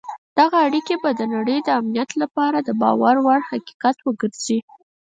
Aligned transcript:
دغه 0.39 0.55
اړیکي 0.67 0.95
به 1.01 1.09
د 1.15 1.21
نړۍ 1.35 1.57
د 1.63 1.69
امنیت 1.79 2.09
لپاره 2.21 2.57
د 2.61 2.69
باور 2.81 3.15
وړ 3.25 3.39
حقیقت 3.49 3.97
وګرځي. 4.01 4.59